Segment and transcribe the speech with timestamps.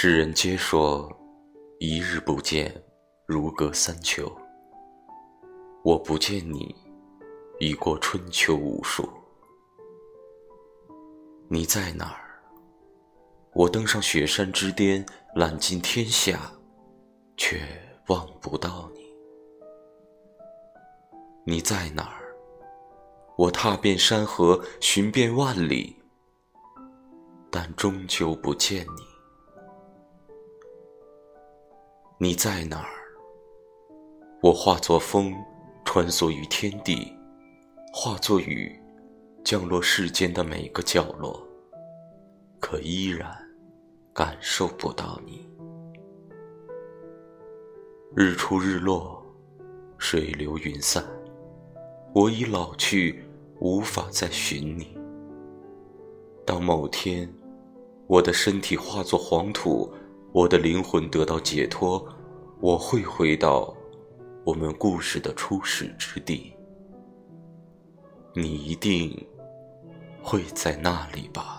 [0.00, 1.10] 世人皆说，
[1.80, 2.72] 一日不见，
[3.26, 4.32] 如隔三秋。
[5.82, 6.72] 我不见你，
[7.58, 9.10] 已过春秋无数。
[11.48, 12.40] 你在哪儿？
[13.54, 16.48] 我登上雪山之巅，揽尽天下，
[17.36, 17.60] 却
[18.06, 19.00] 望不到你。
[21.44, 22.36] 你在哪儿？
[23.36, 25.96] 我踏遍山河，寻遍万里，
[27.50, 29.07] 但终究不见你。
[32.20, 32.90] 你在哪儿？
[34.42, 35.32] 我化作风，
[35.84, 37.16] 穿梭于天地，
[37.92, 38.76] 化作雨，
[39.44, 41.40] 降落世间的每个角落，
[42.58, 43.30] 可依然
[44.12, 45.48] 感受不到你。
[48.16, 49.24] 日出日落，
[49.96, 51.04] 水流云散，
[52.12, 53.22] 我已老去，
[53.60, 54.98] 无法再寻你。
[56.44, 57.32] 当某天，
[58.08, 59.88] 我的身体化作黄土。
[60.38, 62.06] 我的灵魂得到解脱，
[62.60, 63.74] 我会回到
[64.44, 66.52] 我们故事的初始之地。
[68.36, 69.10] 你一定
[70.22, 71.57] 会在那里吧。